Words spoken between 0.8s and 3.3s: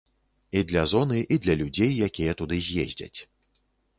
зоны, і для людзей, якія туды з'ездзяць.